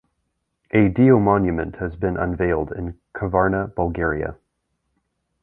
[0.71, 4.35] A Dio monument has been unveiled in Kavarna, Bulgaria.